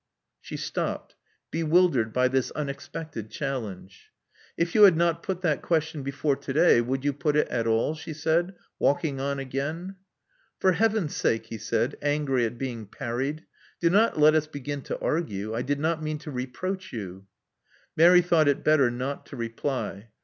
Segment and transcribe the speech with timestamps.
[0.39, 1.13] She stopped,
[1.51, 4.09] bewildered by this unexpected challenge.
[4.57, 7.93] If you had not put that question' before today, would you put it at all?"
[7.93, 9.97] she said, walking on again.
[10.59, 13.45] For Heaven's sake," he said, angfry at being parried,
[13.79, 15.53] do not let us begin to argue.
[15.53, 17.27] I did not mean to reproach you."
[17.95, 20.09] Mary thought it better not to reply.